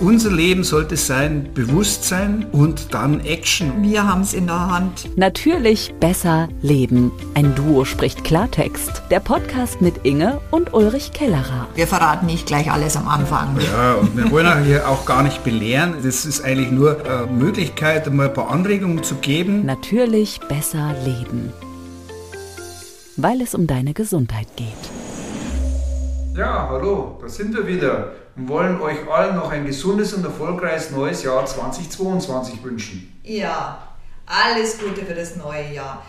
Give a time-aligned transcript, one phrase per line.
[0.00, 3.82] unser Leben sollte sein Bewusstsein und dann Action.
[3.82, 5.16] Wir haben es in der Hand.
[5.16, 7.12] Natürlich besser leben.
[7.34, 9.02] Ein Duo spricht Klartext.
[9.10, 11.68] Der Podcast mit Inge und Ulrich Kellerer.
[11.74, 13.58] Wir verraten nicht gleich alles am Anfang.
[13.60, 15.94] Ja, und wir wollen hier auch gar nicht belehren.
[16.02, 19.66] Das ist eigentlich nur eine Möglichkeit, mal ein paar Anregungen zu geben.
[19.66, 21.52] Natürlich besser leben.
[23.16, 24.66] Weil es um deine Gesundheit geht.
[26.36, 30.90] Ja, hallo, da sind wir wieder und wollen euch allen noch ein gesundes und erfolgreiches
[30.90, 33.20] neues Jahr 2022 wünschen.
[33.22, 33.78] Ja,
[34.26, 36.02] alles Gute für das neue Jahr.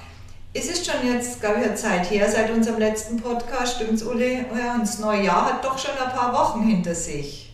[0.53, 4.45] Es ist schon jetzt, glaube ich, eine Zeit her seit unserem letzten Podcast, stimmt's, Uli?
[4.57, 7.53] Ja, und das neue Jahr hat doch schon ein paar Wochen hinter sich.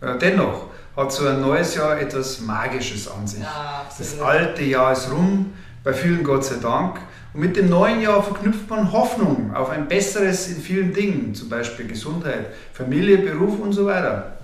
[0.00, 0.66] Ja, dennoch
[0.96, 3.40] hat so ein neues Jahr etwas Magisches an sich.
[3.42, 5.52] Ja, das alte Jahr ist rum,
[5.84, 6.98] bei vielen Gott sei Dank.
[7.34, 11.48] Und mit dem neuen Jahr verknüpft man Hoffnung auf ein besseres in vielen Dingen, zum
[11.48, 14.36] Beispiel Gesundheit, Familie, Beruf und so weiter.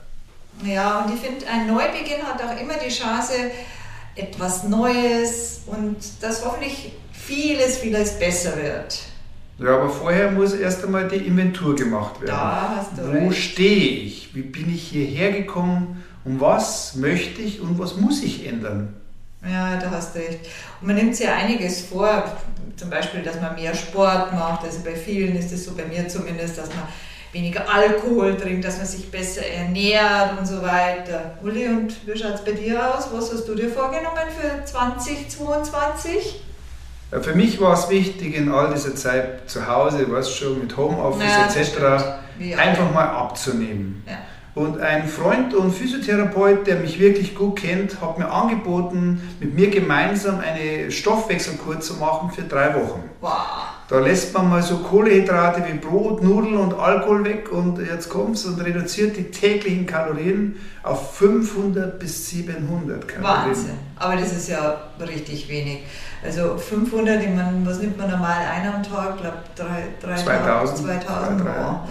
[0.65, 3.35] Ja, und ich finde, ein Neubeginn hat auch immer die Chance,
[4.17, 8.99] etwas Neues und dass hoffentlich vieles, vieles besser wird.
[9.59, 12.31] Ja, aber vorher muss erst einmal die Inventur gemacht werden.
[12.31, 13.43] Da hast du Wo recht.
[13.43, 14.35] stehe ich?
[14.35, 16.03] Wie bin ich hierher gekommen?
[16.25, 18.95] Und was möchte ich und was muss ich ändern?
[19.45, 20.41] Ja, da hast du recht.
[20.81, 22.25] Und man nimmt sich ja einiges vor,
[22.77, 24.65] zum Beispiel, dass man mehr Sport macht.
[24.65, 26.85] Also bei vielen ist es so, bei mir zumindest, dass man
[27.33, 31.39] weniger Alkohol trinkt, dass man sich besser ernährt und so weiter.
[31.43, 33.09] Uli, und wie schaut es bei dir aus?
[33.13, 36.43] Was hast du dir vorgenommen für 2022?
[37.11, 40.77] Ja, für mich war es wichtig, in all dieser Zeit zu Hause, weißt schon, mit
[40.77, 44.03] Homeoffice Ja, etc., einfach mal abzunehmen.
[44.07, 44.19] Ja.
[44.59, 49.71] Und ein Freund und Physiotherapeut, der mich wirklich gut kennt, hat mir angeboten, mit mir
[49.71, 53.05] gemeinsam eine Stoffwechselkur zu machen für drei Wochen.
[53.21, 53.58] Wow.
[53.89, 58.45] Da lässt man mal so Kohlehydrate wie Brot, Nudeln und Alkohol weg und jetzt kommt's
[58.45, 63.47] und reduziert die täglichen Kalorien auf 500 bis 700 Kalorien.
[63.47, 63.71] Wahnsinn.
[63.97, 65.85] Aber das ist ja richtig wenig.
[66.25, 69.15] Also 500, ich meine, was nimmt man normal ein am Tag?
[69.17, 69.39] Ich glaube
[70.01, 71.65] 3000, 2000, 2000 zwei, drei, wow.
[71.65, 71.83] ja.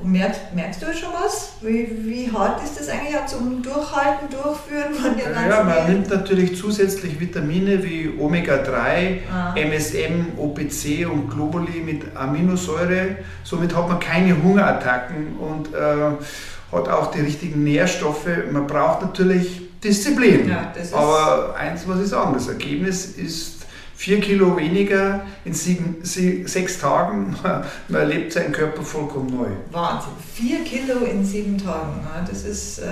[0.00, 1.52] Und merkst, merkst du schon was?
[1.60, 5.74] Wie, wie hart ist das eigentlich auch zum Durchhalten, Durchführen von der ganzen Ja, man
[5.76, 5.88] Welt?
[5.88, 9.54] nimmt natürlich zusätzlich Vitamine wie Omega-3, Ah.
[9.54, 13.16] MSM, OPC und Globuli mit Aminosäure.
[13.42, 18.28] Somit hat man keine Hungerattacken und äh, hat auch die richtigen Nährstoffe.
[18.50, 20.48] Man braucht natürlich Disziplin.
[20.48, 23.54] Ja, Aber eins muss ich sagen, das Ergebnis ist
[23.96, 27.36] 4 Kilo weniger in sieben, sie, sechs Tagen.
[27.88, 29.46] Man erlebt seinen Körper vollkommen neu.
[29.70, 30.10] Wahnsinn.
[30.34, 32.00] Vier Kilo in sieben Tagen.
[32.02, 32.24] ne?
[32.28, 32.86] Das ist, äh,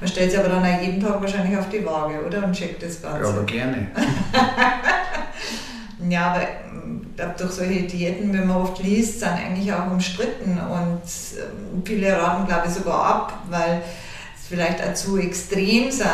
[0.00, 2.44] man stellt sich aber dann auch jeden Tag wahrscheinlich auf die Waage, oder?
[2.44, 3.22] Und checkt das Ganze.
[3.22, 3.88] Ja, aber gerne.
[6.10, 10.58] Ja, aber ich glaub, durch solche Diäten, wenn man oft liest, sind eigentlich auch umstritten
[10.58, 11.02] und
[11.38, 13.82] ähm, viele raten, glaube ich, sogar ab, weil
[14.36, 16.06] es vielleicht auch zu extrem sind.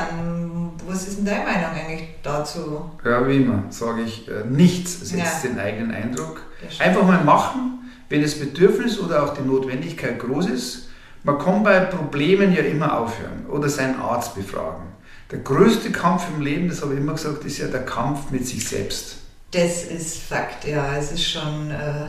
[0.88, 2.90] Was ist denn deine Meinung eigentlich dazu?
[3.04, 5.50] Ja, wie immer, sage ich, äh, nichts setzt Ja.
[5.50, 6.42] den eigenen Eindruck.
[6.78, 10.88] Einfach mal machen, wenn das Bedürfnis oder auch die Notwendigkeit groß ist.
[11.24, 14.84] Man kann bei Problemen ja immer aufhören oder seinen Arzt befragen.
[15.32, 18.46] Der größte Kampf im Leben, das habe ich immer gesagt, ist ja der Kampf mit
[18.46, 19.16] sich selbst.
[19.50, 20.96] Das ist Fakt, ja.
[20.96, 22.06] Es ist schon äh,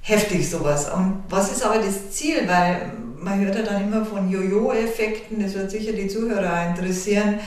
[0.00, 0.90] heftig sowas.
[0.90, 2.46] Und was ist aber das Ziel?
[2.46, 7.40] Weil man hört ja dann immer von Jojo-Effekten, das wird sicher die Zuhörer interessieren,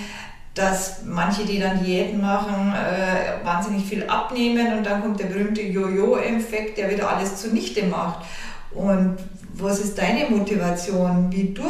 [0.53, 5.61] dass manche, die dann Diäten machen, äh, wahnsinnig viel abnehmen und dann kommt der berühmte
[5.61, 8.25] Jojo-Effekt, der wieder alles zunichte macht.
[8.71, 9.17] Und
[9.53, 11.63] was ist deine Motivation, wie du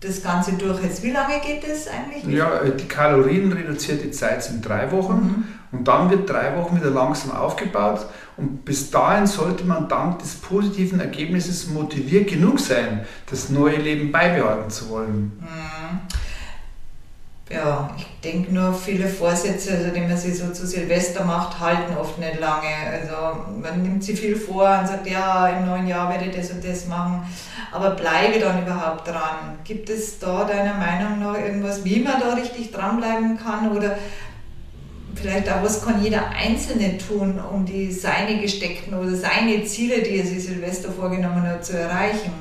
[0.00, 1.02] das Ganze durchhältst?
[1.04, 2.36] Wie lange geht das eigentlich?
[2.36, 8.06] Ja, die kalorienreduzierte Zeit sind drei Wochen und dann wird drei Wochen wieder langsam aufgebaut
[8.36, 14.10] und bis dahin sollte man dank des positiven Ergebnisses motiviert genug sein, das neue Leben
[14.12, 15.40] beibehalten zu wollen.
[17.50, 21.94] Ja, ich denke nur, viele Vorsätze, also die man sich so zu Silvester macht, halten
[21.96, 22.74] oft nicht lange.
[22.90, 26.50] Also man nimmt sich viel vor und sagt, ja, im neuen Jahr werde ich das
[26.50, 27.22] und das machen,
[27.70, 29.58] aber bleibe dann überhaupt dran.
[29.62, 33.98] Gibt es da deiner Meinung nach irgendwas, wie man da richtig dranbleiben kann oder
[35.24, 40.18] vielleicht auch, was kann jeder Einzelne tun, um die seine gesteckten oder seine Ziele, die
[40.18, 42.32] er sich Silvester vorgenommen hat, zu erreichen?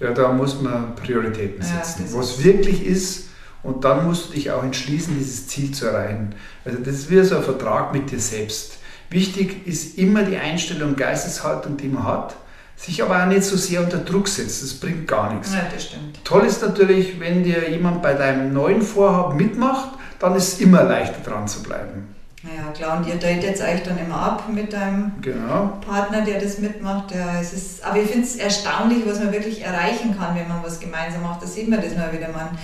[0.00, 3.28] Ja, da muss man Prioritäten Ja, setzen, das was wirklich ist.
[3.62, 6.34] Und dann musst du dich auch entschließen, dieses Ziel zu erreichen.
[6.64, 8.78] Also das ist wie so ein Vertrag mit dir selbst.
[9.10, 12.36] Wichtig ist immer die Einstellung, Geisteshaltung, die man hat,
[12.76, 14.62] sich aber auch nicht so sehr unter Druck setzt.
[14.62, 15.52] Das bringt gar nichts.
[15.52, 16.24] Ja, das stimmt.
[16.24, 20.84] Toll ist natürlich, wenn dir jemand bei deinem neuen Vorhaben mitmacht, dann ist es immer
[20.84, 22.14] leichter dran zu bleiben.
[22.44, 25.78] Ja, klar, und ihr datet euch dann immer ab mit deinem Genau.
[25.84, 27.12] Partner, der das mitmacht.
[27.12, 30.62] Ja, es ist, aber ich finde es erstaunlich, was man wirklich erreichen kann, wenn man
[30.62, 31.42] was gemeinsam macht.
[31.42, 32.28] Da sieht man das mal wieder.
[32.28, 32.56] Man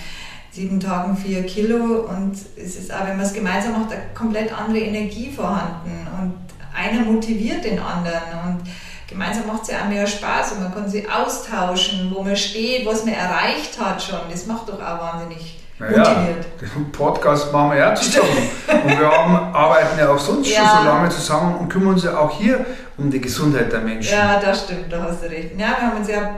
[0.49, 4.57] sieben Tagen vier Kilo und es ist auch, wenn man es gemeinsam macht, eine komplett
[4.57, 6.33] andere Energie vorhanden und
[6.73, 8.61] einer motiviert den anderen und
[9.09, 12.85] gemeinsam macht es ja auch mehr Spaß und man kann sich austauschen, wo man steht,
[12.85, 14.19] was man erreicht hat schon.
[14.31, 16.27] Das macht doch auch wahnsinnig naja.
[16.61, 18.49] Den Podcast machen wir ja zusammen.
[18.83, 20.59] und wir haben, arbeiten ja auch sonst ja.
[20.59, 22.65] schon so lange zusammen und kümmern uns ja auch hier
[22.97, 24.13] um die Gesundheit der Menschen.
[24.13, 25.51] Ja, das stimmt, da hast du recht.
[25.59, 26.37] Ja, wir haben uns ja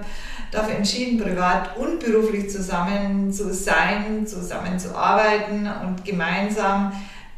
[0.52, 6.92] dafür entschieden, privat und beruflich zusammen zu sein, zusammen zu arbeiten und gemeinsam,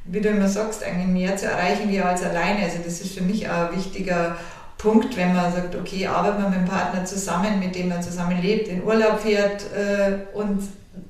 [0.06, 2.64] wie du immer sagst, eigentlich mehr zu erreichen wie als alleine.
[2.64, 4.38] Also das ist für mich auch ein wichtiger
[4.80, 8.42] Punkt, wenn man sagt, okay, arbeitet man mit dem Partner zusammen, mit dem man zusammen
[8.42, 10.64] lebt, in Urlaub fährt äh, und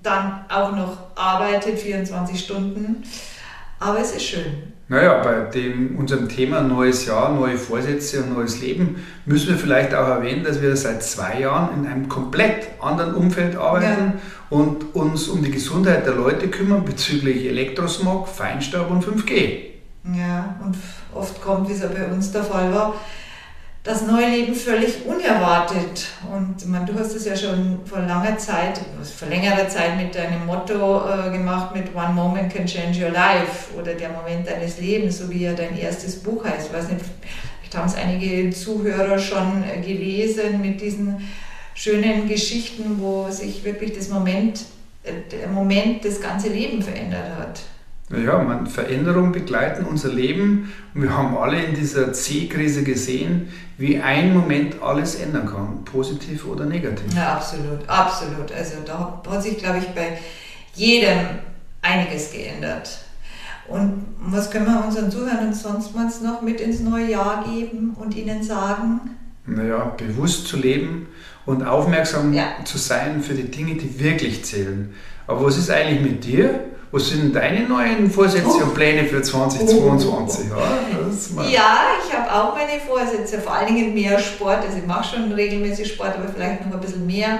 [0.03, 3.03] dann auch noch arbeitet 24 Stunden.
[3.79, 4.73] Aber es ist schön.
[4.87, 9.93] Naja, bei dem, unserem Thema neues Jahr, neue Vorsätze und neues Leben müssen wir vielleicht
[9.93, 14.19] auch erwähnen, dass wir seit zwei Jahren in einem komplett anderen Umfeld arbeiten ja.
[14.49, 19.59] und uns um die Gesundheit der Leute kümmern bezüglich Elektrosmog, Feinstaub und 5G.
[20.17, 20.75] Ja, und
[21.13, 22.95] oft kommt, wie es ja bei uns der Fall war,
[23.89, 26.05] das neue Leben völlig unerwartet.
[26.31, 28.79] Und man, du hast es ja schon vor langer Zeit,
[29.17, 33.73] vor längerer Zeit mit deinem Motto äh, gemacht, mit One Moment can change your life
[33.75, 36.67] oder der Moment deines Lebens, so wie ja dein erstes Buch heißt.
[36.67, 37.01] Ich weiß nicht,
[37.59, 41.27] vielleicht haben es einige Zuhörer schon äh, gelesen mit diesen
[41.73, 44.65] schönen Geschichten, wo sich wirklich das Moment,
[45.03, 47.61] äh, der Moment das ganze Leben verändert hat.
[48.09, 53.99] Naja, man, Veränderungen begleiten unser Leben und wir haben alle in dieser C-Krise gesehen, wie
[53.99, 57.13] ein Moment alles ändern kann, positiv oder negativ.
[57.15, 58.51] Ja, absolut, absolut.
[58.51, 60.17] Also da hat sich, glaube ich, bei
[60.73, 61.19] jedem
[61.83, 62.99] einiges geändert.
[63.67, 68.15] Und was können wir unseren Zuhörern sonst mal noch mit ins neue Jahr geben und
[68.15, 69.01] ihnen sagen?
[69.45, 71.07] Naja, bewusst zu leben
[71.49, 72.45] und aufmerksam ja.
[72.63, 74.93] zu sein für die Dinge, die wirklich zählen.
[75.25, 76.59] Aber was ist eigentlich mit dir?
[76.91, 80.45] Was sind deine neuen Vorsätze und Pläne für 2022?
[80.51, 81.41] Oh.
[81.41, 84.59] Ja, ja, ich habe auch meine Vorsätze, vor allen Dingen mehr Sport.
[84.65, 87.39] Also ich mache schon regelmäßig Sport, aber vielleicht noch ein bisschen mehr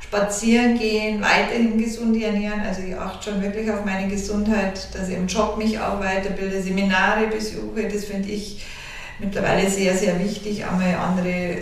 [0.00, 2.60] spazieren gehen, weiterhin gesund ernähren.
[2.60, 6.60] Also ich achte schon wirklich auf meine Gesundheit, dass ich im Job mich auch weiterbilde,
[6.60, 7.88] Seminare besuche.
[7.90, 8.64] Das finde ich
[9.18, 11.58] mittlerweile sehr, sehr wichtig, einmal andere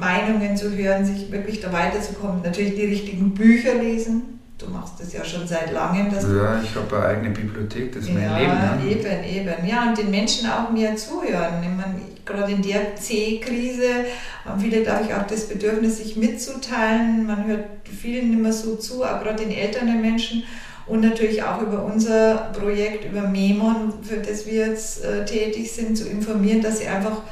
[0.00, 2.42] Meinungen zu hören, sich wirklich da weiterzukommen.
[2.42, 6.12] Natürlich die richtigen Bücher lesen, Du machst das ja schon seit langem.
[6.12, 8.52] ja, ich habe eine eigene Bibliothek, das ist ja, mein Leben.
[8.52, 8.90] Ja, ne?
[8.90, 9.66] eben, eben.
[9.66, 11.60] Ja, und den Menschen auch mehr zuhören.
[11.60, 14.04] Ich meine, gerade in der C-Krise
[14.44, 17.26] haben viele, glaube ich, auch das Bedürfnis, sich mitzuteilen.
[17.26, 17.64] Man hört
[18.00, 20.44] vielen nicht mehr so zu, auch gerade den Eltern der Menschen.
[20.86, 25.96] Und natürlich auch über unser Projekt, über Memon, für das wir jetzt äh, tätig sind,
[25.96, 27.22] zu informieren, dass sie einfach ein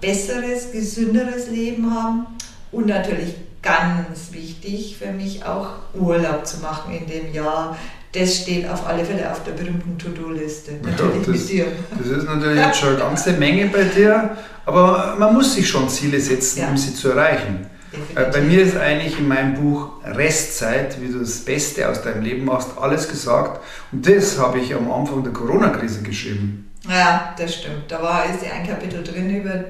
[0.00, 2.26] besseres, gesünderes Leben haben
[2.72, 7.76] und natürlich ganz wichtig für mich auch Urlaub zu machen in dem Jahr.
[8.12, 10.72] Das steht auf alle Fälle auf der berühmten To-Do-Liste.
[10.82, 11.66] Natürlich ja, das, mit dir.
[11.96, 14.36] Das ist natürlich jetzt schon eine ganze Menge bei dir,
[14.66, 16.68] aber man muss sich schon Ziele setzen, ja.
[16.68, 17.66] um sie zu erreichen.
[17.92, 18.16] Definitiv.
[18.16, 22.22] Äh, bei mir ist eigentlich in meinem Buch Restzeit, wie du das Beste aus deinem
[22.22, 23.60] Leben machst, alles gesagt.
[23.92, 26.69] Und das habe ich am Anfang der Corona-Krise geschrieben.
[26.88, 27.90] Ja, das stimmt.
[27.90, 29.64] Da war ist ja ein Kapitel drin über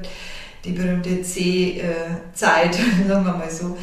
[0.64, 2.74] die berühmte C-Zeit,
[3.08, 3.76] sagen wir mal so.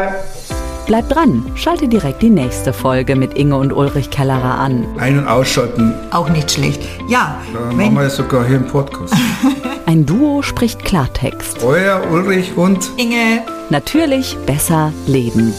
[0.88, 4.86] Bleib dran, schalte direkt die nächste Folge mit Inge und Ulrich Kellerer an.
[4.98, 5.94] Ein- und ausschalten.
[6.12, 6.82] Auch nicht schlecht.
[7.10, 9.13] Ja, Da wenn, machen wir sogar hier einen Podcast.
[9.86, 11.62] Ein Duo spricht Klartext.
[11.62, 15.53] Euer Ulrich und Inge, Natürlich besser leben.